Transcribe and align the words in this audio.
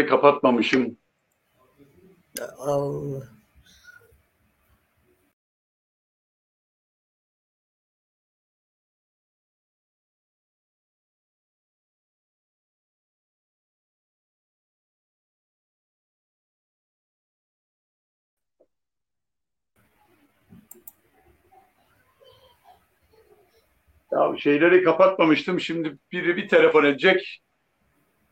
Ya. 0.00 0.06
kapatmamışım. 0.06 0.96
Allah. 2.58 3.28
Ya 24.12 24.36
şeyleri 24.38 24.84
kapatmamıştım. 24.84 25.60
Şimdi 25.60 25.98
biri 26.12 26.36
bir 26.36 26.48
telefon 26.48 26.84
edecek. 26.84 27.42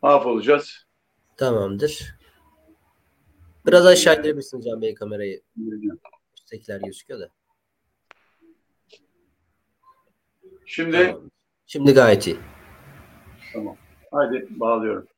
Mahvolacağız. 0.02 0.85
Tamamdır. 1.36 2.16
Biraz 3.66 3.86
aşağı 3.86 4.18
indirebilirsiniz 4.18 4.64
Can 4.64 4.82
Bey 4.82 4.94
kamerayı. 4.94 5.42
Üsttekiler 6.36 6.80
gözüküyor 6.80 7.20
da. 7.20 7.30
Şimdi 10.66 10.96
Tamam. 11.06 11.30
Şimdi 11.66 11.92
gayet 11.94 12.26
iyi. 12.26 12.36
tamam. 13.52 13.76
Haydi 14.10 14.46
bağlıyorum. 14.50 15.08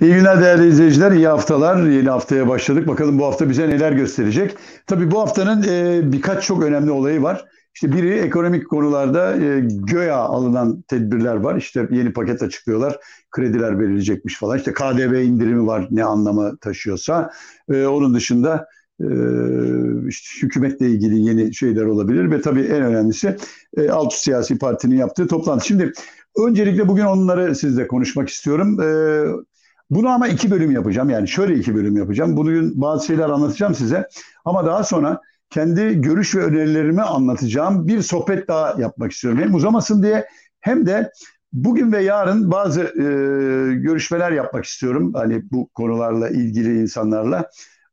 İyi 0.00 0.14
günler 0.14 0.40
değerli 0.40 0.68
izleyiciler, 0.68 1.12
iyi 1.12 1.28
haftalar. 1.28 1.86
Yeni 1.86 2.08
haftaya 2.08 2.48
başladık. 2.48 2.88
Bakalım 2.88 3.18
bu 3.18 3.26
hafta 3.26 3.48
bize 3.50 3.68
neler 3.68 3.92
gösterecek. 3.92 4.56
Tabii 4.86 5.10
bu 5.10 5.20
haftanın 5.20 5.62
e, 5.62 6.00
birkaç 6.12 6.46
çok 6.46 6.64
önemli 6.64 6.90
olayı 6.90 7.22
var. 7.22 7.44
İşte 7.74 7.92
biri 7.92 8.18
ekonomik 8.18 8.68
konularda 8.68 9.36
e, 9.36 9.60
göya 9.70 10.16
alınan 10.16 10.82
tedbirler 10.82 11.34
var. 11.34 11.56
İşte 11.56 11.88
yeni 11.90 12.12
paket 12.12 12.42
açıklıyorlar. 12.42 12.98
Krediler 13.30 13.80
verilecekmiş 13.80 14.38
falan. 14.38 14.58
İşte 14.58 14.72
KDV 14.72 15.22
indirimi 15.22 15.66
var 15.66 15.88
ne 15.90 16.04
anlamı 16.04 16.56
taşıyorsa. 16.56 17.30
E, 17.72 17.86
onun 17.86 18.14
dışında 18.14 18.66
e, 19.00 19.06
işte 20.08 20.46
hükümetle 20.46 20.90
ilgili 20.90 21.20
yeni 21.20 21.54
şeyler 21.54 21.84
olabilir 21.84 22.30
ve 22.30 22.40
tabii 22.40 22.62
en 22.62 22.82
önemlisi 22.82 23.36
e, 23.76 23.90
alt 23.90 24.12
siyasi 24.14 24.58
partinin 24.58 24.96
yaptığı 24.96 25.28
toplantı. 25.28 25.66
Şimdi 25.66 25.92
öncelikle 26.46 26.88
bugün 26.88 27.04
onları 27.04 27.54
sizle 27.54 27.86
konuşmak 27.88 28.28
istiyorum. 28.28 28.80
E, 28.80 28.86
bunu 29.90 30.08
ama 30.08 30.28
iki 30.28 30.50
bölüm 30.50 30.70
yapacağım. 30.70 31.10
Yani 31.10 31.28
şöyle 31.28 31.54
iki 31.54 31.74
bölüm 31.74 31.96
yapacağım. 31.96 32.36
Bugün 32.36 32.80
bazı 32.80 33.06
şeyler 33.06 33.28
anlatacağım 33.28 33.74
size. 33.74 34.08
Ama 34.44 34.66
daha 34.66 34.84
sonra 34.84 35.20
kendi 35.50 36.00
görüş 36.00 36.34
ve 36.34 36.44
önerilerimi 36.44 37.02
anlatacağım 37.02 37.88
bir 37.88 38.02
sohbet 38.02 38.48
daha 38.48 38.80
yapmak 38.80 39.12
istiyorum. 39.12 39.40
Hem 39.40 39.54
uzamasın 39.54 40.02
diye 40.02 40.26
hem 40.60 40.86
de 40.86 41.12
bugün 41.52 41.92
ve 41.92 42.02
yarın 42.02 42.50
bazı 42.50 42.80
e, 42.82 43.04
görüşmeler 43.74 44.32
yapmak 44.32 44.64
istiyorum. 44.64 45.12
Hani 45.14 45.50
bu 45.50 45.68
konularla 45.68 46.28
ilgili 46.28 46.80
insanlarla. 46.80 47.50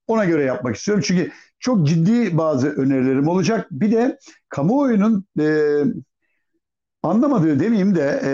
Ona 0.07 0.25
göre 0.25 0.44
yapmak 0.44 0.75
istiyorum. 0.75 1.03
Çünkü 1.07 1.31
çok 1.59 1.88
ciddi 1.88 2.38
bazı 2.38 2.69
önerilerim 2.69 3.28
olacak. 3.28 3.68
Bir 3.72 3.91
de 3.91 4.19
kamuoyunun 4.50 5.25
e, 5.40 5.84
anlamadığı 7.09 7.59
demeyeyim 7.59 7.95
de 7.95 8.22
e, 8.23 8.29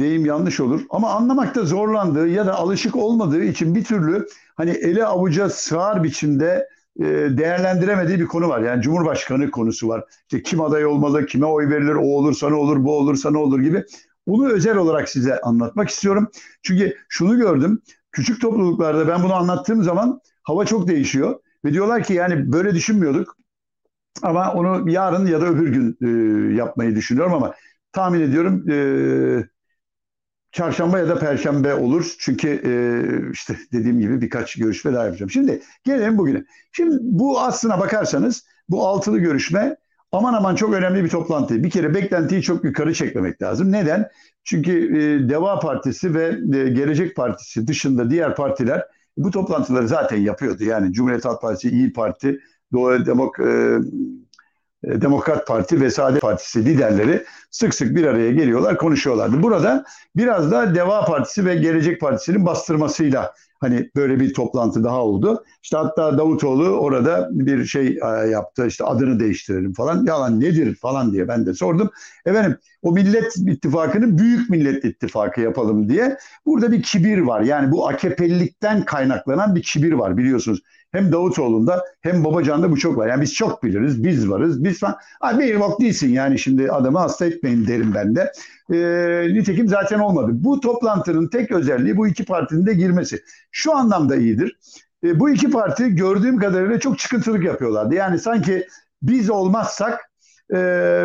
deyim 0.00 0.26
yanlış 0.26 0.60
olur 0.60 0.80
ama 0.90 1.10
anlamakta 1.10 1.64
zorlandığı 1.64 2.28
ya 2.28 2.46
da 2.46 2.54
alışık 2.54 2.96
olmadığı 2.96 3.44
için 3.44 3.74
bir 3.74 3.84
türlü 3.84 4.26
hani 4.56 4.70
ele 4.70 5.06
avuca 5.06 5.50
sığar 5.50 6.04
biçimde 6.04 6.68
e, 7.00 7.04
değerlendiremediği 7.38 8.20
bir 8.20 8.26
konu 8.26 8.48
var. 8.48 8.60
Yani 8.60 8.82
Cumhurbaşkanı 8.82 9.50
konusu 9.50 9.88
var. 9.88 10.04
İşte 10.22 10.42
kim 10.42 10.60
aday 10.60 10.86
olmalı, 10.86 11.26
kime 11.26 11.46
oy 11.46 11.68
verilir, 11.68 11.94
o 11.94 12.04
olursa 12.04 12.48
ne 12.48 12.54
olur, 12.54 12.84
bu 12.84 12.98
olursa 12.98 13.30
ne 13.30 13.38
olur 13.38 13.60
gibi. 13.60 13.84
Bunu 14.26 14.52
özel 14.52 14.76
olarak 14.76 15.08
size 15.08 15.40
anlatmak 15.40 15.88
istiyorum. 15.88 16.28
Çünkü 16.62 16.96
şunu 17.08 17.36
gördüm. 17.36 17.82
Küçük 18.12 18.40
topluluklarda 18.40 19.08
ben 19.08 19.22
bunu 19.22 19.34
anlattığım 19.34 19.82
zaman 19.82 20.20
hava 20.42 20.64
çok 20.64 20.88
değişiyor. 20.88 21.40
Ve 21.64 21.72
diyorlar 21.72 22.02
ki 22.02 22.14
yani 22.14 22.52
böyle 22.52 22.74
düşünmüyorduk. 22.74 23.36
Ama 24.22 24.52
onu 24.52 24.90
yarın 24.90 25.26
ya 25.26 25.40
da 25.40 25.46
öbür 25.46 25.68
gün 25.68 25.96
e, 26.02 26.54
yapmayı 26.54 26.96
düşünüyorum 26.96 27.34
ama 27.34 27.54
tahmin 27.92 28.20
ediyorum 28.20 28.70
e, 28.70 28.76
çarşamba 30.52 30.98
ya 30.98 31.08
da 31.08 31.18
perşembe 31.18 31.74
olur. 31.74 32.14
Çünkü 32.18 32.48
e, 32.48 32.72
işte 33.32 33.56
dediğim 33.72 34.00
gibi 34.00 34.20
birkaç 34.20 34.54
görüşme 34.56 34.92
daha 34.92 35.04
yapacağım. 35.04 35.30
Şimdi 35.30 35.62
gelelim 35.84 36.18
bugüne. 36.18 36.44
Şimdi 36.72 36.96
bu 37.00 37.40
aslına 37.40 37.80
bakarsanız 37.80 38.44
bu 38.68 38.86
altılı 38.86 39.18
görüşme 39.18 39.76
aman 40.12 40.34
aman 40.34 40.54
çok 40.54 40.74
önemli 40.74 41.04
bir 41.04 41.08
toplantı. 41.08 41.62
Bir 41.62 41.70
kere 41.70 41.94
beklentiyi 41.94 42.42
çok 42.42 42.64
yukarı 42.64 42.94
çekmemek 42.94 43.42
lazım. 43.42 43.72
Neden? 43.72 44.08
Çünkü 44.44 44.72
e, 44.72 45.28
Deva 45.28 45.58
Partisi 45.58 46.14
ve 46.14 46.26
e, 46.58 46.68
Gelecek 46.68 47.16
Partisi 47.16 47.66
dışında 47.66 48.10
diğer 48.10 48.36
partiler 48.36 48.86
bu 49.16 49.30
toplantıları 49.30 49.88
zaten 49.88 50.16
yapıyordu. 50.16 50.64
Yani 50.64 50.92
Cumhuriyet 50.92 51.24
Halk 51.24 51.42
Partisi, 51.42 51.68
İyi 51.70 51.92
Parti, 51.92 52.40
Doğu 52.72 53.06
Demok 53.06 53.40
e, 53.40 53.78
Demokrat 54.84 55.46
Parti 55.46 55.80
ve 55.80 55.90
Saadet 55.90 56.22
Partisi 56.22 56.64
liderleri 56.64 57.24
sık 57.50 57.74
sık 57.74 57.96
bir 57.96 58.06
araya 58.06 58.32
geliyorlar, 58.32 58.78
konuşuyorlardı. 58.78 59.42
Burada 59.42 59.84
biraz 60.16 60.50
da 60.50 60.74
Deva 60.74 61.04
Partisi 61.04 61.46
ve 61.46 61.54
Gelecek 61.54 62.00
Partisi'nin 62.00 62.46
bastırmasıyla 62.46 63.34
hani 63.62 63.90
böyle 63.96 64.20
bir 64.20 64.34
toplantı 64.34 64.84
daha 64.84 65.02
oldu. 65.04 65.44
İşte 65.62 65.76
hatta 65.76 66.18
Davutoğlu 66.18 66.68
orada 66.68 67.28
bir 67.32 67.64
şey 67.64 67.86
e, 67.88 68.26
yaptı. 68.30 68.66
İşte 68.66 68.84
adını 68.84 69.20
değiştirelim 69.20 69.72
falan. 69.72 70.04
Yalan 70.06 70.40
nedir 70.40 70.74
falan 70.74 71.12
diye 71.12 71.28
ben 71.28 71.46
de 71.46 71.54
sordum. 71.54 71.90
Efendim 72.26 72.56
o 72.82 72.92
Millet 72.92 73.36
İttifakı'nı 73.36 74.18
Büyük 74.18 74.50
Millet 74.50 74.84
İttifakı 74.84 75.40
yapalım 75.40 75.88
diye. 75.88 76.16
Burada 76.46 76.72
bir 76.72 76.82
kibir 76.82 77.18
var. 77.18 77.40
Yani 77.40 77.72
bu 77.72 77.88
AKP'lilikten 77.88 78.84
kaynaklanan 78.84 79.54
bir 79.54 79.62
kibir 79.62 79.92
var 79.92 80.16
biliyorsunuz. 80.16 80.62
Hem 80.92 81.12
Davutoğlu'nda 81.12 81.84
hem 82.00 82.24
Babacan'da 82.24 82.70
bu 82.70 82.76
çok 82.76 82.96
var. 82.96 83.08
Yani 83.08 83.22
biz 83.22 83.34
çok 83.34 83.62
biliriz, 83.64 84.04
biz 84.04 84.30
varız, 84.30 84.64
biz 84.64 84.78
falan. 84.80 84.96
Abi 85.20 85.42
bir 85.44 85.60
bak 85.60 85.80
değilsin 85.80 86.08
yani 86.12 86.38
şimdi 86.38 86.70
adamı 86.72 86.98
hasta 86.98 87.26
etmeyin 87.26 87.66
derim 87.66 87.92
ben 87.94 88.16
de. 88.16 88.32
E, 88.72 89.34
nitekim 89.34 89.68
zaten 89.68 89.98
olmadı. 89.98 90.30
Bu 90.32 90.60
toplantının 90.60 91.28
tek 91.28 91.50
özelliği 91.50 91.96
bu 91.96 92.06
iki 92.06 92.24
partinin 92.24 92.66
de 92.66 92.74
girmesi. 92.74 93.22
Şu 93.50 93.76
anlamda 93.76 94.16
iyidir. 94.16 94.58
E, 95.04 95.20
bu 95.20 95.30
iki 95.30 95.50
parti 95.50 95.94
gördüğüm 95.94 96.38
kadarıyla 96.38 96.80
çok 96.80 96.98
çıkıntılık 96.98 97.44
yapıyorlardı. 97.44 97.94
Yani 97.94 98.18
sanki 98.18 98.66
biz 99.02 99.30
olmazsak 99.30 100.00
e, 100.54 100.56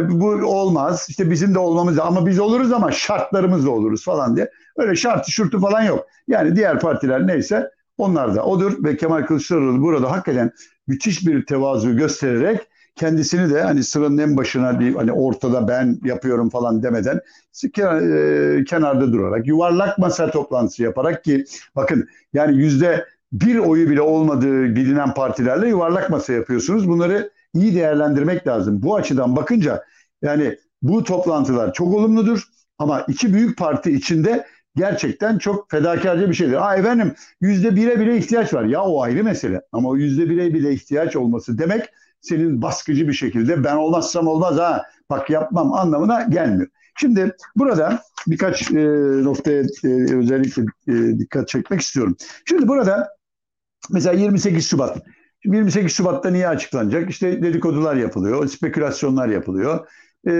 bu 0.09 0.28
olmaz. 0.29 1.05
İşte 1.09 1.31
bizim 1.31 1.53
de 1.53 1.59
olmamız 1.59 2.00
ama 2.00 2.25
biz 2.25 2.39
oluruz 2.39 2.72
ama 2.72 2.91
şartlarımızla 2.91 3.69
oluruz 3.69 4.05
falan 4.05 4.35
diye. 4.35 4.51
Öyle 4.78 4.95
şartı 4.95 5.31
şurtu 5.31 5.59
falan 5.59 5.81
yok. 5.81 6.07
Yani 6.28 6.55
diğer 6.55 6.79
partiler 6.79 7.28
neyse 7.28 7.69
onlar 7.97 8.35
da 8.35 8.45
odur 8.45 8.84
ve 8.84 8.97
Kemal 8.97 9.25
Kılıçdaroğlu 9.25 9.81
burada 9.81 10.11
hakikaten 10.11 10.51
müthiş 10.88 11.28
bir 11.28 11.45
tevazu 11.45 11.97
göstererek 11.97 12.67
kendisini 12.97 13.53
de 13.53 13.61
hani 13.61 13.84
sıranın 13.84 14.17
en 14.17 14.38
başına 14.38 14.79
bir 14.79 14.96
hani 14.96 15.11
ortada 15.11 15.67
ben 15.67 15.99
yapıyorum 16.03 16.49
falan 16.49 16.84
demeden 16.84 17.22
e, 17.66 18.64
kenarda 18.64 19.14
durarak 19.14 19.47
yuvarlak 19.47 19.97
masa 19.97 20.32
toplantısı 20.32 20.84
yaparak 20.84 21.23
ki 21.23 21.46
bakın 21.76 22.08
yani 22.34 22.58
yüzde 22.58 23.05
bir 23.32 23.58
oyu 23.58 23.90
bile 23.90 24.02
olmadığı 24.02 24.76
bilinen 24.76 25.14
partilerle 25.14 25.67
yuvarlak 25.67 26.09
masa 26.09 26.34
yapıyorsunuz. 26.34 26.90
Bunları 26.90 27.32
iyi 27.53 27.76
değerlendirmek 27.76 28.47
lazım. 28.47 28.82
Bu 28.82 28.96
açıdan 28.96 29.35
bakınca 29.35 29.84
yani 30.22 30.58
bu 30.82 31.03
toplantılar 31.03 31.73
çok 31.73 31.94
olumludur 31.94 32.44
ama 32.78 33.02
iki 33.08 33.34
büyük 33.34 33.58
parti 33.58 33.91
içinde 33.91 34.46
gerçekten 34.76 35.38
çok 35.38 35.72
fedakarca 35.72 36.29
bir 36.29 36.34
şeydir. 36.34 36.67
Aa 36.67 36.76
efendim 36.76 37.14
yüzde 37.41 37.76
bire 37.76 37.99
bile 37.99 38.17
ihtiyaç 38.17 38.53
var. 38.53 38.64
Ya 38.64 38.82
o 38.82 39.02
ayrı 39.02 39.23
mesele. 39.23 39.61
Ama 39.72 39.90
o 39.90 39.96
yüzde 39.96 40.29
bire 40.29 40.53
bile 40.53 40.73
ihtiyaç 40.73 41.16
olması 41.16 41.58
demek 41.58 41.90
senin 42.22 42.61
baskıcı 42.61 43.08
bir 43.08 43.14
şekilde 43.14 43.64
ben 43.64 43.75
olmazsam 43.75 44.28
olmaz 44.28 44.58
ha 44.58 44.85
bak 45.09 45.29
yapmam 45.29 45.73
anlamına 45.73 46.22
gelmiyor. 46.22 46.67
Şimdi 46.99 47.35
burada 47.55 48.03
birkaç 48.28 48.72
e, 48.72 48.85
noktaya 49.23 49.64
e, 49.84 50.16
özellikle 50.16 50.64
e, 50.87 51.19
dikkat 51.19 51.47
çekmek 51.47 51.81
istiyorum. 51.81 52.16
Şimdi 52.46 52.67
burada 52.67 53.09
mesela 53.90 54.19
28 54.19 54.69
Şubat 54.69 55.03
28 55.46 55.91
Şubat'ta 55.91 56.29
niye 56.29 56.47
açıklanacak? 56.47 57.09
İşte 57.09 57.41
dedikodular 57.41 57.96
yapılıyor, 57.96 58.47
spekülasyonlar 58.47 59.28
yapılıyor. 59.29 59.87
Ee, 60.28 60.32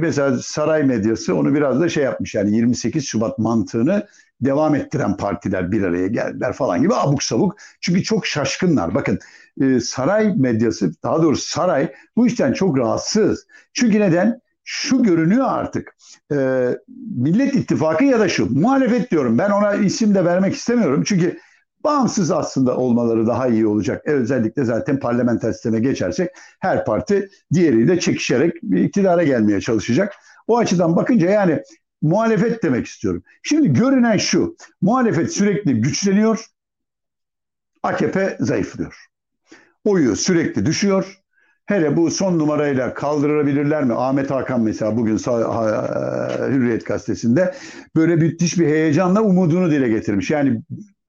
mesela 0.00 0.38
saray 0.38 0.82
medyası 0.82 1.34
onu 1.34 1.54
biraz 1.54 1.80
da 1.80 1.88
şey 1.88 2.04
yapmış 2.04 2.34
yani 2.34 2.56
28 2.56 3.06
Şubat 3.06 3.38
mantığını 3.38 4.06
devam 4.40 4.74
ettiren 4.74 5.16
partiler 5.16 5.72
bir 5.72 5.82
araya 5.82 6.06
geldiler 6.06 6.52
falan 6.52 6.82
gibi 6.82 6.94
abuk 6.94 7.22
sabuk. 7.22 7.56
Çünkü 7.80 8.02
çok 8.02 8.26
şaşkınlar. 8.26 8.94
Bakın 8.94 9.18
e, 9.60 9.80
saray 9.80 10.34
medyası 10.36 10.92
daha 11.02 11.22
doğrusu 11.22 11.48
saray 11.48 11.92
bu 12.16 12.26
işten 12.26 12.52
çok 12.52 12.78
rahatsız. 12.78 13.46
Çünkü 13.72 14.00
neden? 14.00 14.40
Şu 14.64 15.02
görünüyor 15.02 15.46
artık. 15.48 15.96
E, 16.32 16.68
Millet 17.16 17.54
İttifakı 17.54 18.04
ya 18.04 18.20
da 18.20 18.28
şu. 18.28 18.58
Muhalefet 18.60 19.10
diyorum. 19.10 19.38
Ben 19.38 19.50
ona 19.50 19.74
isim 19.74 20.14
de 20.14 20.24
vermek 20.24 20.54
istemiyorum. 20.54 21.02
Çünkü 21.06 21.38
bağımsız 21.84 22.30
aslında 22.30 22.76
olmaları 22.76 23.26
daha 23.26 23.48
iyi 23.48 23.66
olacak. 23.66 24.02
E, 24.06 24.10
özellikle 24.10 24.64
zaten 24.64 25.00
parlamenter 25.00 25.52
sisteme 25.52 25.80
geçersek 25.80 26.30
her 26.60 26.84
parti 26.84 27.30
diğeriyle 27.52 28.00
çekişerek 28.00 28.54
bir 28.62 28.84
iktidara 28.84 29.22
gelmeye 29.22 29.60
çalışacak. 29.60 30.14
O 30.46 30.58
açıdan 30.58 30.96
bakınca 30.96 31.30
yani 31.30 31.62
muhalefet 32.02 32.62
demek 32.62 32.86
istiyorum. 32.86 33.22
Şimdi 33.42 33.72
görünen 33.72 34.16
şu. 34.16 34.56
Muhalefet 34.80 35.32
sürekli 35.32 35.80
güçleniyor. 35.80 36.46
AKP 37.82 38.36
zayıflıyor. 38.40 39.06
Oyu 39.84 40.16
sürekli 40.16 40.66
düşüyor. 40.66 41.18
Hele 41.66 41.96
bu 41.96 42.10
son 42.10 42.38
numarayla 42.38 42.94
kaldırabilirler 42.94 43.84
mi? 43.84 43.94
Ahmet 43.94 44.30
Hakan 44.30 44.60
mesela 44.60 44.96
bugün 44.96 45.18
Hürriyet 46.48 46.86
gazetesinde 46.86 47.54
böyle 47.96 48.16
müthiş 48.16 48.58
bir 48.58 48.66
heyecanla 48.66 49.22
umudunu 49.22 49.70
dile 49.70 49.88
getirmiş. 49.88 50.30
Yani 50.30 50.62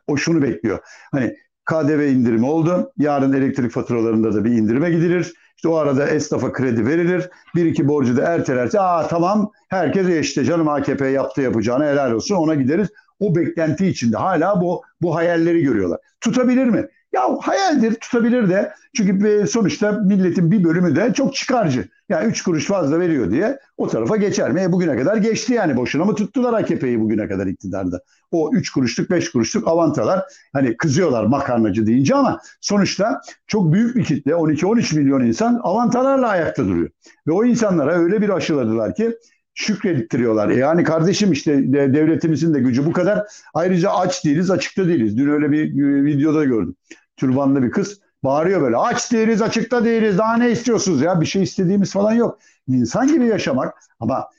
o 0.09 0.17
şunu 0.17 0.41
bekliyor. 0.41 0.79
Hani 1.11 1.35
KDV 1.65 2.07
indirimi 2.11 2.45
oldu. 2.45 2.91
Yarın 2.97 3.33
elektrik 3.33 3.71
faturalarında 3.71 4.33
da 4.33 4.45
bir 4.45 4.51
indirime 4.51 4.89
gidilir. 4.91 5.33
İşte 5.55 5.67
o 5.67 5.75
arada 5.75 6.07
esnafa 6.07 6.53
kredi 6.53 6.85
verilir. 6.85 7.29
Bir 7.55 7.65
iki 7.65 7.87
borcu 7.87 8.17
da 8.17 8.21
ertelerse 8.21 8.79
aa 8.79 9.07
tamam 9.07 9.51
herkes 9.69 10.09
işte 10.09 10.43
canım 10.43 10.67
AKP 10.67 11.07
yaptı 11.07 11.41
yapacağını 11.41 11.85
helal 11.85 12.11
olsun 12.11 12.35
ona 12.35 12.55
gideriz. 12.55 12.87
O 13.19 13.35
beklenti 13.35 13.87
içinde 13.87 14.17
hala 14.17 14.61
bu 14.61 14.81
bu 15.01 15.15
hayalleri 15.15 15.61
görüyorlar. 15.61 15.99
Tutabilir 16.21 16.65
mi? 16.65 16.87
Ya 17.11 17.37
hayaldir 17.41 17.95
tutabilir 17.95 18.49
de 18.49 18.73
çünkü 18.95 19.47
sonuçta 19.47 19.91
milletin 19.91 20.51
bir 20.51 20.63
bölümü 20.63 20.95
de 20.95 21.13
çok 21.13 21.35
çıkarcı. 21.35 21.89
Yani 22.09 22.27
üç 22.27 22.41
kuruş 22.41 22.65
fazla 22.65 22.99
veriyor 22.99 23.31
diye 23.31 23.59
o 23.77 23.87
tarafa 23.87 24.15
geçer 24.15 24.51
mi? 24.51 24.61
E 24.61 24.71
bugüne 24.71 24.97
kadar 24.97 25.17
geçti 25.17 25.53
yani 25.53 25.77
boşuna 25.77 26.05
mı 26.05 26.15
tuttular 26.15 26.53
AKP'yi 26.53 26.99
bugüne 26.99 27.27
kadar 27.27 27.47
iktidarda? 27.47 28.01
O 28.31 28.51
üç 28.53 28.69
kuruşluk 28.69 29.09
beş 29.09 29.31
kuruşluk 29.31 29.67
avantalar 29.67 30.23
hani 30.53 30.77
kızıyorlar 30.77 31.23
makarnacı 31.25 31.87
deyince 31.87 32.15
ama 32.15 32.41
sonuçta 32.61 33.21
çok 33.47 33.73
büyük 33.73 33.95
bir 33.95 34.03
kitle 34.03 34.31
12-13 34.31 34.95
milyon 34.95 35.25
insan 35.25 35.59
avantalarla 35.63 36.27
ayakta 36.27 36.65
duruyor. 36.67 36.89
Ve 37.27 37.31
o 37.31 37.45
insanlara 37.45 37.93
öyle 37.93 38.21
bir 38.21 38.29
aşıladılar 38.29 38.95
ki 38.95 39.17
şükrettiriyorlar. 39.53 40.49
E 40.49 40.55
yani 40.55 40.83
kardeşim 40.83 41.31
işte 41.31 41.73
devletimizin 41.73 42.53
de 42.53 42.59
gücü 42.59 42.85
bu 42.85 42.93
kadar. 42.93 43.27
Ayrıca 43.53 43.91
aç 43.91 44.25
değiliz, 44.25 44.51
açıkta 44.51 44.87
değiliz. 44.87 45.17
Dün 45.17 45.29
öyle 45.29 45.51
bir 45.51 45.73
videoda 46.05 46.43
gördüm. 46.45 46.75
Türbanlı 47.17 47.63
bir 47.63 47.71
kız 47.71 47.99
bağırıyor 48.23 48.61
böyle. 48.61 48.77
Aç 48.77 49.11
değiliz, 49.11 49.41
açıkta 49.41 49.85
değiliz. 49.85 50.17
Daha 50.17 50.37
ne 50.37 50.51
istiyorsunuz 50.51 51.01
ya? 51.01 51.21
Bir 51.21 51.25
şey 51.25 51.43
istediğimiz 51.43 51.91
falan 51.91 52.13
yok. 52.13 52.39
İnsan 52.67 53.07
gibi 53.07 53.25
yaşamak 53.25 53.73
ama 53.99 54.29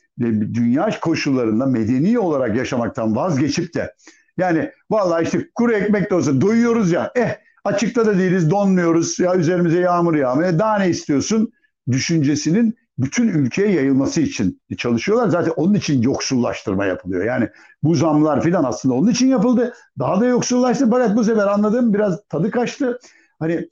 dünya 0.55 1.01
koşullarında 1.01 1.67
medeni 1.67 2.19
olarak 2.19 2.57
yaşamaktan 2.57 3.17
vazgeçip 3.17 3.75
de 3.75 3.95
yani 4.39 4.71
vallahi 4.91 5.25
işte 5.25 5.49
kuru 5.55 5.73
ekmek 5.73 6.11
de 6.11 6.15
olsa 6.15 6.41
doyuyoruz 6.41 6.93
ya. 6.93 7.13
Eh 7.17 7.37
açıkta 7.65 8.07
da 8.07 8.19
değiliz, 8.19 8.51
donmuyoruz. 8.51 9.19
Ya 9.19 9.37
üzerimize 9.37 9.81
yağmur 9.81 10.15
yağmıyor. 10.15 10.59
Daha 10.59 10.79
ne 10.79 10.89
istiyorsun? 10.89 11.53
Düşüncesinin 11.91 12.75
bütün 13.03 13.29
ülkeye 13.29 13.71
yayılması 13.71 14.21
için 14.21 14.61
çalışıyorlar. 14.79 15.29
Zaten 15.29 15.53
onun 15.57 15.75
için 15.75 16.03
yoksullaştırma 16.03 16.87
yapılıyor. 16.87 17.25
Yani 17.25 17.49
bu 17.83 17.95
zamlar 17.95 18.43
filan 18.43 18.65
aslında 18.65 18.95
onun 18.95 19.11
için 19.11 19.29
yapıldı. 19.29 19.75
Daha 19.99 20.21
da 20.21 20.27
yoksullaştı. 20.27 20.91
Fakat 20.91 21.17
bu 21.17 21.25
sefer 21.25 21.47
anladığım 21.47 21.95
biraz 21.95 22.21
tadı 22.29 22.51
kaçtı. 22.51 22.99
Hani 23.39 23.69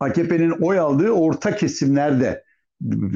AKP'nin 0.00 0.50
oy 0.50 0.78
aldığı 0.78 1.10
orta 1.10 1.56
kesimlerde 1.56 2.44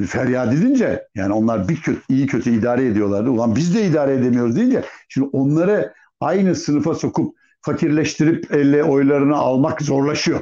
feryat 0.07 0.53
edince 0.53 1.07
yani 1.15 1.33
onlar 1.33 1.69
bir 1.69 1.75
kötü, 1.75 2.01
iyi 2.09 2.27
kötü 2.27 2.59
idare 2.59 2.85
ediyorlardı. 2.85 3.29
Ulan 3.29 3.55
biz 3.55 3.75
de 3.75 3.85
idare 3.85 4.13
edemiyoruz 4.13 4.55
deyince 4.55 4.83
şimdi 5.09 5.29
onları 5.33 5.93
aynı 6.19 6.55
sınıfa 6.55 6.95
sokup 6.95 7.35
fakirleştirip 7.61 8.53
elle 8.55 8.83
oylarını 8.83 9.35
almak 9.35 9.81
zorlaşıyor. 9.81 10.39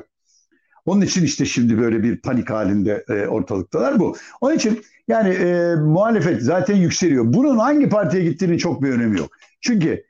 Onun 0.86 1.02
için 1.02 1.24
işte 1.24 1.46
şimdi 1.46 1.78
böyle 1.78 2.04
bir 2.04 2.22
panik 2.22 2.50
halinde 2.50 3.06
e, 3.10 3.28
ortalıktalar 3.28 4.00
bu. 4.00 4.16
Onun 4.42 4.56
için 4.56 4.82
yani 5.08 5.30
e, 5.30 5.76
muhalefet 5.76 6.42
zaten 6.42 6.76
yükseliyor. 6.76 7.24
Bunun 7.28 7.58
hangi 7.58 7.90
partiye 7.90 8.24
gittiğinin 8.24 8.58
çok 8.58 8.84
bir 8.84 8.90
önemi 8.90 9.20
yok. 9.20 9.30
Çünkü 9.62 10.04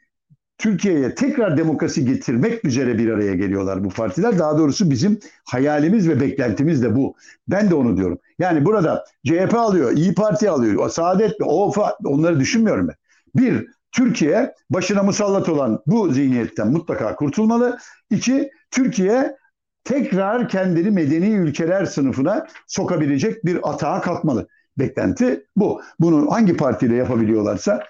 Türkiye'ye 0.58 1.16
tekrar 1.16 1.58
demokrasi 1.58 2.06
getirmek 2.06 2.66
üzere 2.66 2.98
bir 2.98 3.10
araya 3.10 3.36
geliyorlar 3.36 3.84
bu 3.84 3.90
partiler. 3.90 4.40
Daha 4.40 4.58
doğrusu 4.58 4.92
bizim 4.92 5.20
hayalimiz 5.46 6.10
ve 6.10 6.22
beklentimiz 6.22 6.84
de 6.84 6.96
bu. 6.96 7.16
Ben 7.48 7.70
de 7.70 7.75
onu 7.75 7.98
diyorum. 7.98 8.20
Yani 8.40 8.66
burada 8.66 9.06
CHP 9.25 9.54
alıyor, 9.54 9.92
İyi 9.92 10.14
Parti 10.14 10.50
alıyor, 10.50 10.90
Saadet, 10.90 11.42
OFA 11.42 11.98
onları 12.06 12.40
düşünmüyorum 12.40 12.88
ben. 12.88 12.96
Bir, 13.36 13.68
Türkiye 13.92 14.54
başına 14.70 15.04
musallat 15.04 15.50
olan 15.50 15.80
bu 15.88 16.10
zihniyetten 16.12 16.68
mutlaka 16.68 17.16
kurtulmalı. 17.16 17.78
İki, 18.10 18.52
Türkiye 18.72 19.36
tekrar 19.83 20.50
kendini 20.50 20.91
medeni 20.91 21.30
ülkeler 21.30 21.85
sınıfına 21.85 22.47
sokabilecek 22.68 23.45
bir 23.45 23.59
atağa 23.69 24.01
kalkmalı. 24.01 24.47
Beklenti 24.77 25.45
bu. 25.56 25.81
Bunu 26.00 26.31
hangi 26.31 26.57
partiyle 26.57 26.95
yapabiliyorlarsa 26.95 27.83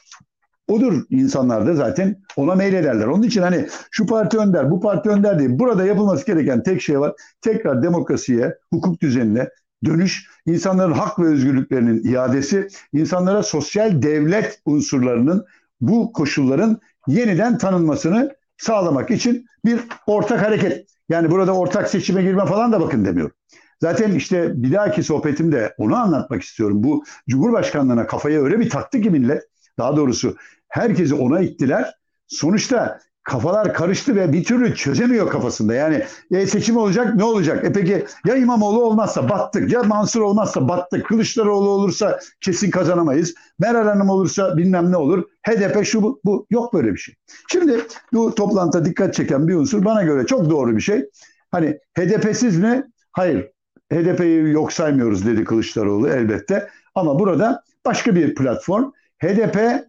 odur. 0.67 1.03
İnsanlar 1.09 1.67
da 1.67 1.75
zaten 1.75 2.21
ona 2.35 2.55
meylederler. 2.55 3.07
Onun 3.07 3.23
için 3.23 3.41
hani 3.41 3.67
şu 3.91 4.05
parti 4.05 4.37
önder, 4.37 4.71
bu 4.71 4.81
parti 4.81 5.09
önder 5.09 5.39
değil. 5.39 5.49
Burada 5.53 5.85
yapılması 5.85 6.25
gereken 6.25 6.63
tek 6.63 6.81
şey 6.81 6.99
var. 6.99 7.13
Tekrar 7.41 7.83
demokrasiye, 7.83 8.57
hukuk 8.69 9.01
düzenine 9.01 9.49
dönüş, 9.85 10.29
insanların 10.45 10.91
hak 10.91 11.19
ve 11.19 11.25
özgürlüklerinin 11.25 12.03
iadesi, 12.13 12.67
insanlara 12.93 13.43
sosyal 13.43 14.01
devlet 14.01 14.61
unsurlarının 14.65 15.45
bu 15.81 16.13
koşulların 16.13 16.77
yeniden 17.07 17.57
tanınmasını 17.57 18.35
sağlamak 18.57 19.11
için 19.11 19.45
bir 19.65 19.79
ortak 20.07 20.41
hareket. 20.41 20.92
Yani 21.09 21.31
burada 21.31 21.57
ortak 21.57 21.89
seçime 21.89 22.21
girme 22.21 22.45
falan 22.45 22.71
da 22.71 22.81
bakın 22.81 23.05
demiyorum. 23.05 23.35
Zaten 23.81 24.11
işte 24.11 24.63
bir 24.63 24.71
dahaki 24.71 25.03
sohbetimde 25.03 25.73
onu 25.77 25.95
anlatmak 25.95 26.41
istiyorum. 26.41 26.83
Bu 26.83 27.03
Cumhurbaşkanlığına 27.29 28.07
kafaya 28.07 28.41
öyle 28.41 28.59
bir 28.59 28.69
taktı 28.69 29.01
ki 29.01 29.09
millet. 29.09 29.43
Daha 29.77 29.97
doğrusu 29.97 30.35
herkesi 30.67 31.15
ona 31.15 31.39
ittiler. 31.39 31.93
Sonuçta 32.27 32.99
kafalar 33.23 33.73
karıştı 33.73 34.15
ve 34.15 34.33
bir 34.33 34.43
türlü 34.43 34.75
çözemiyor 34.75 35.29
kafasında. 35.29 35.73
Yani 35.73 36.03
e, 36.31 36.47
seçim 36.47 36.77
olacak 36.77 37.15
ne 37.15 37.23
olacak? 37.23 37.65
E 37.65 37.73
peki 37.73 38.05
ya 38.25 38.35
İmamoğlu 38.35 38.83
olmazsa 38.83 39.29
battık, 39.29 39.71
ya 39.71 39.83
Mansur 39.83 40.21
olmazsa 40.21 40.67
battık, 40.67 41.05
Kılıçdaroğlu 41.05 41.69
olursa 41.69 42.19
kesin 42.41 42.71
kazanamayız, 42.71 43.33
Meral 43.59 43.87
Hanım 43.87 44.09
olursa 44.09 44.57
bilmem 44.57 44.91
ne 44.91 44.97
olur, 44.97 45.23
HDP 45.47 45.85
şu 45.85 46.01
bu, 46.01 46.21
bu 46.25 46.47
yok 46.49 46.73
böyle 46.73 46.93
bir 46.93 46.97
şey. 46.97 47.15
Şimdi 47.51 47.79
bu 48.13 48.35
toplantıda 48.35 48.85
dikkat 48.85 49.13
çeken 49.13 49.47
bir 49.47 49.55
unsur 49.55 49.85
bana 49.85 50.03
göre 50.03 50.25
çok 50.25 50.49
doğru 50.49 50.75
bir 50.75 50.81
şey. 50.81 51.09
Hani 51.51 51.79
HDP'siz 51.97 52.59
mi? 52.59 52.83
Hayır. 53.11 53.49
HDP'yi 53.93 54.51
yok 54.51 54.73
saymıyoruz 54.73 55.25
dedi 55.25 55.43
Kılıçdaroğlu 55.43 56.09
elbette. 56.09 56.69
Ama 56.95 57.19
burada 57.19 57.63
başka 57.85 58.15
bir 58.15 58.35
platform. 58.35 58.91
HDP 59.23 59.83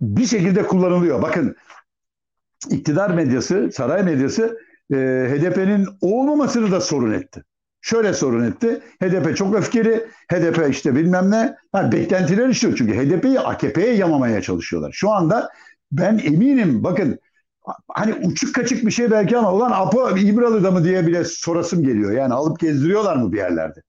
bir 0.00 0.26
şekilde 0.26 0.62
kullanılıyor. 0.62 1.22
Bakın 1.22 1.56
iktidar 2.70 3.10
medyası, 3.10 3.70
saray 3.72 4.02
medyası 4.02 4.58
e, 4.92 4.96
HDP'nin 5.30 5.86
olmamasını 6.00 6.70
da 6.70 6.80
sorun 6.80 7.12
etti. 7.12 7.44
Şöyle 7.80 8.12
sorun 8.12 8.44
etti. 8.44 8.80
HDP 9.02 9.36
çok 9.36 9.54
öfkeli. 9.54 10.06
HDP 10.32 10.70
işte 10.70 10.94
bilmem 10.94 11.30
ne. 11.30 11.56
Ha, 11.72 11.92
beklentiler 11.92 12.48
işliyor. 12.48 12.76
Çünkü 12.76 12.94
HDP'yi 12.94 13.40
AKP'ye 13.40 13.94
yamamaya 13.94 14.42
çalışıyorlar. 14.42 14.92
Şu 14.92 15.10
anda 15.10 15.48
ben 15.92 16.18
eminim 16.18 16.84
bakın 16.84 17.18
hani 17.88 18.14
uçuk 18.14 18.54
kaçık 18.54 18.86
bir 18.86 18.90
şey 18.90 19.10
belki 19.10 19.38
ama 19.38 19.52
ulan 19.54 19.70
Apo 19.70 20.16
İbralı'da 20.16 20.70
mı 20.70 20.84
diye 20.84 21.06
bile 21.06 21.24
sorasım 21.24 21.82
geliyor. 21.82 22.12
Yani 22.12 22.34
alıp 22.34 22.60
gezdiriyorlar 22.60 23.16
mı 23.16 23.32
bir 23.32 23.36
yerlerde? 23.36 23.82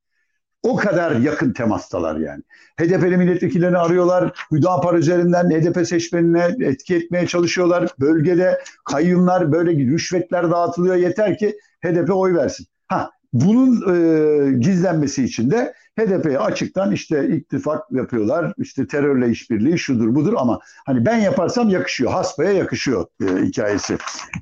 O 0.64 0.76
kadar 0.76 1.16
yakın 1.16 1.54
temastalar 1.54 2.18
yani. 2.18 2.44
HDP'li 2.80 3.18
milletvekillerini 3.18 3.78
arıyorlar. 3.78 4.46
Hüdapar 4.52 4.94
üzerinden 4.94 5.50
HDP 5.50 5.88
seçmenine 5.88 6.56
etki 6.60 6.96
etmeye 6.96 7.28
çalışıyorlar. 7.28 7.90
Bölgede 8.00 8.62
kayyumlar 8.86 9.52
böyle 9.52 9.72
rüşvetler 9.72 10.52
dağıtılıyor. 10.52 10.96
Yeter 10.96 11.38
ki 11.38 11.58
HDP 11.86 12.16
oy 12.16 12.36
versin. 12.36 12.66
Ha 12.88 13.12
bunun 13.34 13.96
e, 13.96 14.52
gizlenmesi 14.60 15.24
için 15.24 15.52
de 15.52 15.74
HDP'ye 16.00 16.40
açıktan 16.40 16.92
işte 16.92 17.30
ittifak 17.30 17.92
yapıyorlar. 17.92 18.54
İşte 18.58 18.88
terörle 18.88 19.30
işbirliği 19.30 19.80
şudur 19.80 20.16
budur 20.16 20.34
ama 20.38 20.60
hani 20.86 21.06
ben 21.06 21.18
yaparsam 21.18 21.70
yakışıyor. 21.70 22.12
Hasbaya 22.12 22.52
yakışıyor 22.52 23.06
e, 23.24 23.26
hikayesi. 23.26 23.98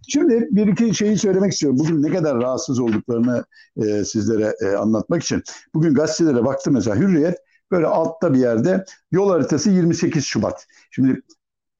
Şimdi 0.08 0.48
bir 0.52 0.68
iki 0.68 0.96
şeyi 0.96 1.18
söylemek 1.18 1.54
istiyorum. 1.54 1.80
Bugün 1.80 2.04
ne 2.04 2.14
kadar 2.14 2.42
rahatsız 2.42 2.80
olduklarını 2.80 3.46
e, 3.78 4.06
sizlere 4.06 4.56
e, 4.62 4.76
anlatmak 4.76 5.24
için. 5.24 5.44
Bugün 5.74 5.94
gazetelere 5.94 6.46
baktım 6.46 6.74
mesela 6.74 6.96
Hürriyet 6.96 7.38
böyle 7.72 7.88
altta 7.88 8.34
bir 8.34 8.40
yerde 8.40 8.86
yol 9.12 9.30
haritası 9.30 9.70
28 9.70 10.26
Şubat. 10.26 10.68
Şimdi 10.92 11.22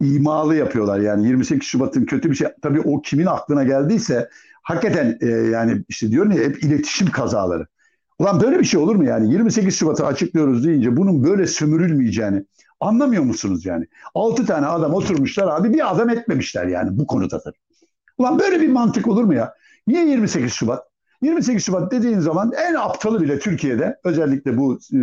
imalı 0.02 0.56
yapıyorlar. 0.56 1.00
Yani 1.00 1.28
28 1.28 1.68
Şubat'ın 1.68 2.06
kötü 2.06 2.30
bir 2.30 2.36
şey. 2.36 2.48
Tabii 2.62 2.82
o 2.82 3.02
kimin 3.02 3.26
aklına 3.26 3.64
geldiyse 3.64 4.30
hakikaten 4.70 5.18
e, 5.22 5.28
yani 5.28 5.84
işte 5.90 6.12
diyorum 6.12 6.32
ya 6.32 6.44
hep 6.44 6.64
iletişim 6.64 7.12
kazaları. 7.12 7.68
Ulan 8.20 8.42
böyle 8.42 8.60
bir 8.60 8.64
şey 8.66 8.80
olur 8.80 8.96
mu 8.96 9.06
yani? 9.06 9.34
28 9.34 9.76
Şubat'ı 9.76 10.06
açıklıyoruz 10.06 10.66
deyince 10.66 10.98
bunun 10.98 11.24
böyle 11.24 11.48
sömürülmeyeceğini 11.48 12.46
anlamıyor 12.80 13.24
musunuz 13.24 13.66
yani? 13.66 13.88
6 14.16 14.46
tane 14.46 14.66
adam 14.66 14.94
oturmuşlar 14.94 15.48
abi 15.48 15.74
bir 15.74 15.92
adam 15.92 16.10
etmemişler 16.10 16.68
yani 16.68 17.00
bu 17.00 17.08
konuda 17.08 17.42
tabii. 17.42 17.58
Ulan 18.18 18.40
böyle 18.40 18.62
bir 18.62 18.68
mantık 18.68 19.08
olur 19.08 19.24
mu 19.24 19.34
ya? 19.34 19.54
Niye 19.88 20.06
28 20.06 20.54
Şubat? 20.54 20.84
28 21.22 21.66
Şubat 21.66 21.92
dediğin 21.92 22.20
zaman 22.20 22.52
en 22.68 22.74
aptalı 22.74 23.22
bile 23.22 23.40
Türkiye'de 23.40 24.00
özellikle 24.04 24.58
bu 24.58 24.80
e, 24.94 25.00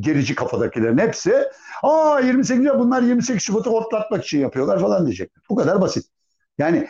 gerici 0.00 0.34
kafadakilerin 0.34 0.98
hepsi 0.98 1.34
aa 1.82 2.20
28 2.20 2.64
Şubat 2.64 2.78
bunlar 2.78 3.02
28 3.02 3.42
Şubat'ı 3.42 3.70
hortlatmak 3.70 4.24
için 4.24 4.38
yapıyorlar 4.38 4.80
falan 4.80 5.06
diyecekler. 5.06 5.42
Bu 5.50 5.56
kadar 5.56 5.80
basit. 5.80 6.06
Yani 6.58 6.88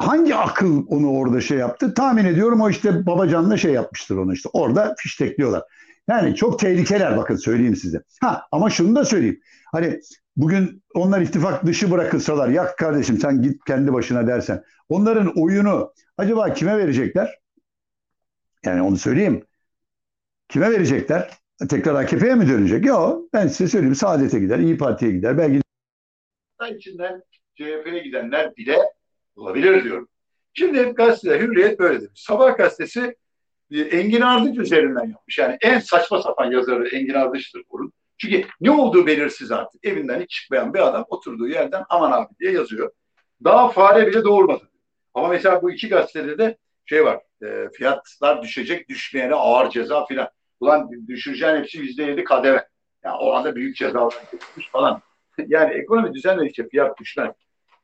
hangi 0.00 0.34
akıl 0.34 0.86
onu 0.88 1.12
orada 1.12 1.40
şey 1.40 1.58
yaptı? 1.58 1.94
Tahmin 1.94 2.24
ediyorum 2.24 2.60
o 2.60 2.70
işte 2.70 3.06
Babacan'la 3.06 3.56
şey 3.56 3.72
yapmıştır 3.72 4.16
onu 4.16 4.32
işte. 4.32 4.48
Orada 4.52 4.94
fiştekliyorlar. 4.98 5.62
Yani 6.08 6.34
çok 6.34 6.58
tehlikeler 6.58 7.16
bakın 7.16 7.36
söyleyeyim 7.36 7.76
size. 7.76 8.02
Ha 8.20 8.46
ama 8.52 8.70
şunu 8.70 8.96
da 8.96 9.04
söyleyeyim. 9.04 9.40
Hani 9.72 10.00
bugün 10.36 10.82
onlar 10.94 11.20
ittifak 11.20 11.66
dışı 11.66 11.90
bırakılsalar 11.90 12.48
yak 12.48 12.78
kardeşim 12.78 13.18
sen 13.18 13.42
git 13.42 13.64
kendi 13.64 13.92
başına 13.92 14.26
dersen. 14.26 14.62
Onların 14.88 15.32
oyunu 15.40 15.92
acaba 16.18 16.52
kime 16.52 16.78
verecekler? 16.78 17.38
Yani 18.64 18.82
onu 18.82 18.96
söyleyeyim. 18.96 19.44
Kime 20.48 20.70
verecekler? 20.70 21.30
Tekrar 21.68 21.94
AKP'ye 21.94 22.34
mi 22.34 22.48
dönecek? 22.48 22.86
Yok. 22.86 23.32
Ben 23.32 23.48
size 23.48 23.68
söyleyeyim. 23.68 23.94
Saadet'e 23.94 24.38
gider, 24.38 24.58
İyi 24.58 24.78
Parti'ye 24.78 25.12
gider. 25.12 25.38
Belki 25.38 25.60
içinden 26.76 27.22
CHP'ye 27.54 28.02
gidenler 28.02 28.56
bile 28.56 28.78
olabilir 29.36 29.84
diyorum. 29.84 30.08
Şimdi 30.54 30.82
gazetede 30.82 31.38
Hürriyet 31.38 31.78
böyle 31.78 32.00
demiş. 32.00 32.22
Sabah 32.22 32.56
gazetesi 32.56 33.16
e, 33.70 33.80
Engin 33.80 34.20
Ardıç 34.20 34.58
üzerinden 34.58 35.08
yapmış. 35.08 35.38
Yani 35.38 35.58
en 35.62 35.78
saçma 35.78 36.22
sapan 36.22 36.50
yazarı 36.50 36.88
Engin 36.88 37.14
Ardıç'tır 37.14 37.62
bunun. 37.70 37.92
Çünkü 38.18 38.44
ne 38.60 38.70
olduğu 38.70 39.06
belirsiz 39.06 39.52
artık. 39.52 39.86
Evinden 39.86 40.20
hiç 40.20 40.30
çıkmayan 40.30 40.74
bir 40.74 40.88
adam 40.88 41.04
oturduğu 41.08 41.48
yerden 41.48 41.84
aman 41.88 42.12
abi 42.12 42.28
diye 42.40 42.52
yazıyor. 42.52 42.90
Daha 43.44 43.68
fare 43.68 44.06
bile 44.06 44.24
doğurmadı. 44.24 44.70
Ama 45.14 45.28
mesela 45.28 45.62
bu 45.62 45.70
iki 45.70 45.88
gazetede 45.88 46.38
de 46.38 46.58
şey 46.86 47.04
var. 47.04 47.20
E, 47.42 47.68
fiyatlar 47.72 48.42
düşecek, 48.42 48.88
düşmeyene 48.88 49.34
ağır 49.34 49.70
ceza 49.70 50.06
filan. 50.06 50.28
Ulan 50.60 50.90
düşüreceğin 51.08 51.56
hepsi 51.56 51.78
yüzde 51.78 52.02
yedi 52.02 52.24
kadeve. 52.24 52.68
Yani 53.04 53.16
o 53.16 53.32
anda 53.32 53.56
büyük 53.56 53.76
cezalar 53.76 54.14
falan. 54.72 55.00
yani 55.46 55.74
ekonomi 55.74 56.14
düzenledikçe 56.14 56.68
fiyat 56.68 56.98
düşmez. 56.98 57.34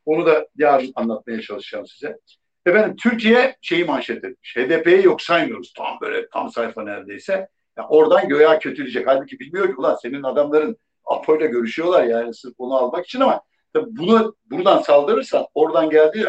Onu 0.06 0.26
da 0.26 0.46
yarın 0.56 0.92
anlatmaya 0.94 1.40
çalışacağım 1.40 1.86
size. 1.86 2.18
Efendim 2.66 2.96
Türkiye 3.02 3.56
şeyi 3.60 3.84
manşet 3.84 4.24
etmiş. 4.24 4.56
HDP'yi 4.56 5.04
yok 5.04 5.22
saymıyoruz. 5.22 5.72
Tam 5.76 6.00
böyle 6.00 6.28
tam 6.28 6.50
sayfa 6.50 6.82
neredeyse. 6.82 7.48
Yani 7.76 7.88
oradan 7.88 8.28
göğe 8.28 8.58
kötüleyecek. 8.58 9.06
Halbuki 9.06 9.40
bilmiyor 9.40 9.66
ki 9.66 9.74
ulan 9.76 9.94
senin 10.02 10.22
adamların 10.22 10.76
Apo'yla 11.04 11.46
görüşüyorlar 11.46 12.04
yani 12.04 12.34
sırf 12.34 12.54
onu 12.58 12.74
almak 12.74 13.06
için 13.06 13.20
ama 13.20 13.40
tabii 13.72 13.96
bunu 13.96 14.36
buradan 14.44 14.82
saldırırsan 14.82 15.46
oradan 15.54 15.90
geldi 15.90 16.26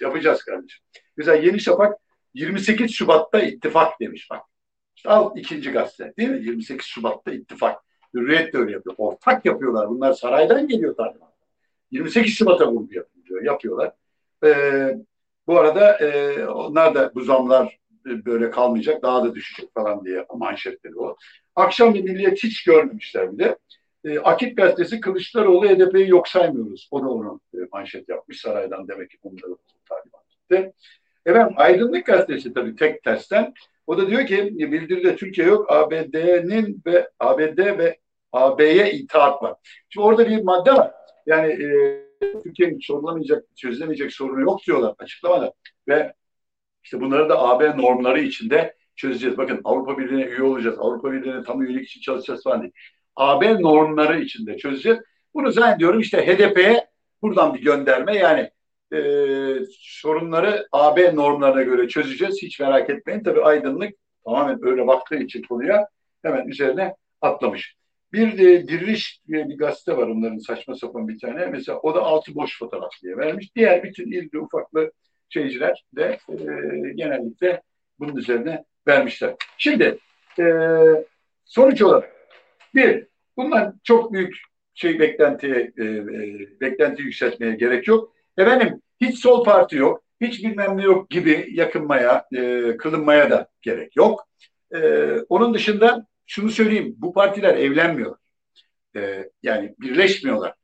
yapacağız 0.00 0.42
kardeşim. 0.42 0.84
Mesela 1.16 1.36
Yeni 1.36 1.60
Şafak 1.60 1.98
28 2.34 2.94
Şubat'ta 2.94 3.40
ittifak 3.40 4.00
demiş 4.00 4.30
bak. 4.30 4.40
İşte 4.96 5.08
al 5.08 5.36
ikinci 5.36 5.70
gazete 5.70 6.14
değil 6.18 6.28
mi? 6.28 6.44
28 6.44 6.86
Şubat'ta 6.86 7.32
ittifak. 7.32 7.82
Hürriyet 8.14 8.52
de 8.52 8.58
öyle 8.58 8.72
yapıyor. 8.72 8.94
Ortak 8.98 9.44
yapıyorlar. 9.44 9.88
Bunlar 9.88 10.12
saraydan 10.12 10.68
geliyor 10.68 10.96
talimat. 10.96 11.31
28 11.92 12.34
Şubat'a 12.34 12.72
vurgu 12.72 12.94
yapıyor, 12.94 13.42
yapıyorlar. 13.42 13.92
Ee, 14.44 14.96
bu 15.46 15.58
arada 15.58 15.98
e, 15.98 16.44
onlar 16.46 16.94
da 16.94 17.14
bu 17.14 17.20
zamlar 17.20 17.78
böyle 18.04 18.50
kalmayacak, 18.50 19.02
daha 19.02 19.24
da 19.24 19.34
düşecek 19.34 19.74
falan 19.74 20.04
diye 20.04 20.26
manşetleri 20.34 20.98
o. 20.98 21.16
Akşam 21.56 21.94
bir 21.94 22.02
milliyet 22.02 22.44
hiç 22.44 22.64
görmemişler 22.64 23.32
bile. 23.32 23.58
E, 24.04 24.18
Akit 24.18 24.56
gazetesi 24.56 25.00
Kılıçdaroğlu 25.00 25.68
HDP'yi 25.68 26.08
yok 26.08 26.28
saymıyoruz. 26.28 26.88
Onu 26.90 27.40
e, 27.54 27.58
manşet 27.72 28.08
yapmış 28.08 28.40
saraydan 28.40 28.88
demek 28.88 29.10
ki 29.10 29.16
bunları 29.24 29.56
talimat 29.88 30.24
etti. 30.32 30.72
Efendim 31.26 31.54
Aydınlık 31.56 32.06
gazetesi 32.06 32.54
tabii 32.54 32.76
tek 32.76 33.02
tersten. 33.02 33.54
O 33.86 33.98
da 33.98 34.10
diyor 34.10 34.26
ki 34.26 34.56
bildiride 34.58 35.16
Türkiye 35.16 35.46
yok 35.46 35.72
ABD'nin 35.72 36.82
ve 36.86 37.10
ABD 37.20 37.58
ve 37.58 37.98
AB'ye 38.32 38.92
itaat 38.92 39.42
var. 39.42 39.54
Şimdi 39.88 40.06
orada 40.06 40.28
bir 40.28 40.42
madde 40.42 40.72
var. 40.72 40.92
Yani 41.26 41.52
e, 41.52 42.02
Türkiye'nin 42.42 42.80
sorulamayacak, 42.80 43.44
çözülemeyecek 43.56 44.12
sorunu 44.12 44.40
yok 44.40 44.60
diyorlar 44.66 44.94
açıklamada. 44.98 45.52
Ve 45.88 46.12
işte 46.84 47.00
bunları 47.00 47.28
da 47.28 47.42
AB 47.42 47.76
normları 47.76 48.20
içinde 48.20 48.74
çözeceğiz. 48.96 49.38
Bakın 49.38 49.60
Avrupa 49.64 49.98
Birliği'ne 49.98 50.24
üye 50.24 50.42
olacağız. 50.42 50.76
Avrupa 50.78 51.12
Birliği'ne 51.12 51.42
tam 51.42 51.62
üyelik 51.62 51.88
için 51.88 52.00
çalışacağız 52.00 52.42
falan 52.42 52.62
değil. 52.62 52.72
AB 53.16 53.62
normları 53.62 54.20
içinde 54.20 54.56
çözeceğiz. 54.56 54.98
Bunu 55.34 55.52
zannediyorum 55.52 56.00
işte 56.00 56.26
HDP'ye 56.26 56.86
buradan 57.22 57.54
bir 57.54 57.62
gönderme 57.62 58.16
yani 58.16 58.50
e, 58.94 59.00
sorunları 59.70 60.68
AB 60.72 61.16
normlarına 61.16 61.62
göre 61.62 61.88
çözeceğiz. 61.88 62.42
Hiç 62.42 62.60
merak 62.60 62.90
etmeyin. 62.90 63.22
Tabii 63.22 63.42
aydınlık 63.42 63.94
tamamen 64.24 64.58
öyle 64.62 64.86
baktığı 64.86 65.16
için 65.16 65.42
konuya 65.42 65.88
hemen 66.22 66.46
üzerine 66.46 66.94
atlamış. 67.20 67.76
Bir 68.12 68.38
de 68.38 68.68
Diriliş 68.68 69.20
diye 69.28 69.48
bir 69.48 69.58
gazete 69.58 69.96
var 69.96 70.08
onların 70.08 70.38
saçma 70.38 70.74
sapan 70.74 71.08
bir 71.08 71.18
tane. 71.18 71.46
Mesela 71.46 71.78
o 71.78 71.94
da 71.94 72.02
altı 72.02 72.34
boş 72.34 72.58
fotoğraf 72.58 72.92
diye 73.02 73.16
vermiş. 73.16 73.56
Diğer 73.56 73.82
bütün 73.82 74.06
ilgili 74.06 74.38
ufaklı 74.38 74.92
şeyciler 75.28 75.84
de 75.96 76.18
e, 76.28 76.36
genellikle 76.94 77.62
bunun 77.98 78.16
üzerine 78.16 78.64
vermişler. 78.88 79.34
Şimdi 79.58 79.98
e, 80.38 80.44
sonuç 81.44 81.82
olarak 81.82 82.12
bir, 82.74 83.06
bundan 83.36 83.80
çok 83.84 84.12
büyük 84.12 84.34
şey 84.74 84.98
beklentiye 85.00 85.72
e, 85.78 85.84
e, 85.84 86.60
beklenti 86.60 87.02
yükseltmeye 87.02 87.54
gerek 87.54 87.88
yok. 87.88 88.14
Efendim 88.38 88.80
hiç 89.00 89.18
sol 89.18 89.44
parti 89.44 89.76
yok, 89.76 90.02
hiç 90.20 90.44
bilmem 90.44 90.76
ne 90.76 90.82
yok 90.82 91.10
gibi 91.10 91.48
yakınmaya, 91.50 92.24
e, 92.36 92.76
kılınmaya 92.76 93.30
da 93.30 93.48
gerek 93.62 93.96
yok. 93.96 94.28
E, 94.74 95.10
onun 95.28 95.54
dışında 95.54 96.06
şunu 96.32 96.50
söyleyeyim, 96.50 96.94
bu 96.98 97.12
partiler 97.12 97.54
evlenmiyor. 97.54 98.16
E, 98.96 99.30
yani 99.42 99.74
birleşmiyorlar. 99.80 100.54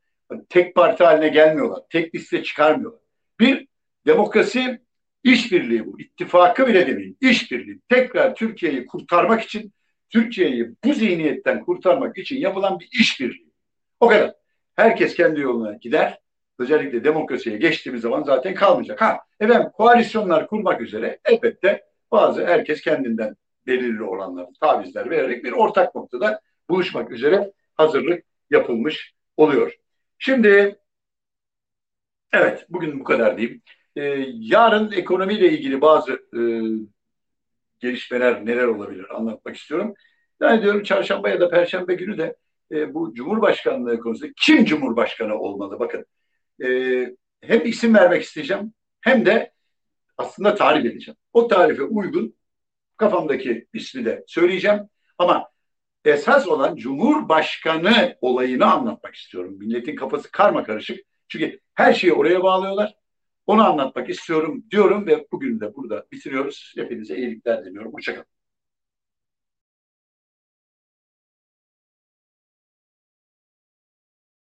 Tek 0.48 0.74
parti 0.74 1.04
haline 1.04 1.28
gelmiyorlar. 1.28 1.82
Tek 1.90 2.14
liste 2.14 2.42
çıkarmıyorlar. 2.42 3.00
Bir, 3.40 3.68
demokrasi 4.06 4.80
işbirliği 5.24 5.86
bu. 5.86 6.00
İttifakı 6.00 6.66
bile 6.66 6.86
demeyin. 6.86 7.16
İşbirliği. 7.20 7.80
Tekrar 7.88 8.34
Türkiye'yi 8.34 8.86
kurtarmak 8.86 9.42
için, 9.42 9.72
Türkiye'yi 10.10 10.74
bu 10.84 10.92
zihniyetten 10.92 11.64
kurtarmak 11.64 12.18
için 12.18 12.36
yapılan 12.36 12.80
bir 12.80 12.88
işbirliği. 13.00 13.52
O 14.00 14.08
kadar. 14.08 14.34
Herkes 14.76 15.14
kendi 15.14 15.40
yoluna 15.40 15.72
gider. 15.72 16.18
Özellikle 16.58 17.04
demokrasiye 17.04 17.56
geçtiğimiz 17.56 18.02
zaman 18.02 18.22
zaten 18.22 18.54
kalmayacak. 18.54 19.00
Ha, 19.00 19.18
efendim 19.40 19.70
koalisyonlar 19.74 20.46
kurmak 20.46 20.80
üzere 20.80 21.18
elbette 21.24 21.84
bazı 22.12 22.46
herkes 22.46 22.80
kendinden 22.80 23.36
belirli 23.68 24.02
olanlar, 24.02 24.46
tavizler 24.60 25.10
vererek 25.10 25.44
bir 25.44 25.52
ortak 25.52 25.94
noktada 25.94 26.40
buluşmak 26.70 27.10
üzere 27.10 27.52
hazırlık 27.74 28.24
yapılmış 28.50 29.14
oluyor. 29.36 29.74
Şimdi 30.18 30.78
evet 32.32 32.66
bugün 32.68 33.00
bu 33.00 33.04
kadar 33.04 33.38
diyeyim. 33.38 33.62
Ee, 33.96 34.02
yarın 34.28 34.92
ekonomiyle 34.92 35.52
ilgili 35.52 35.80
bazı 35.80 36.12
e, 36.12 36.40
gelişmeler 37.80 38.46
neler 38.46 38.64
olabilir 38.64 39.16
anlatmak 39.16 39.56
istiyorum. 39.56 39.94
Yani 40.40 40.62
diyorum 40.62 40.82
çarşamba 40.82 41.28
ya 41.28 41.40
da 41.40 41.50
perşembe 41.50 41.94
günü 41.94 42.18
de 42.18 42.36
e, 42.72 42.94
bu 42.94 43.14
Cumhurbaşkanlığı 43.14 44.00
konusunda 44.00 44.32
kim 44.36 44.64
Cumhurbaşkanı 44.64 45.38
olmalı? 45.38 45.80
Bakın 45.80 46.06
e, 46.64 46.68
hem 47.40 47.66
isim 47.66 47.94
vermek 47.94 48.22
isteyeceğim 48.22 48.72
hem 49.00 49.26
de 49.26 49.52
aslında 50.16 50.54
tarif 50.54 50.86
edeceğim. 50.86 51.16
O 51.32 51.48
tarife 51.48 51.82
uygun 51.82 52.37
kafamdaki 52.98 53.66
ismi 53.72 54.04
de 54.04 54.24
söyleyeceğim. 54.26 54.80
Ama 55.18 55.48
esas 56.04 56.48
olan 56.48 56.76
Cumhurbaşkanı 56.76 58.16
olayını 58.20 58.72
anlatmak 58.72 59.14
istiyorum. 59.14 59.56
Milletin 59.58 59.96
kafası 59.96 60.30
karma 60.30 60.64
karışık. 60.64 61.00
Çünkü 61.28 61.60
her 61.74 61.94
şeyi 61.94 62.12
oraya 62.12 62.42
bağlıyorlar. 62.42 62.94
Onu 63.46 63.66
anlatmak 63.66 64.10
istiyorum 64.10 64.64
diyorum 64.70 65.06
ve 65.06 65.26
bugün 65.32 65.60
de 65.60 65.74
burada 65.74 66.06
bitiriyoruz. 66.12 66.74
Hepinize 66.76 67.16
iyilikler 67.16 67.64
diliyorum. 67.64 67.92
Hoşçakalın. 67.92 68.37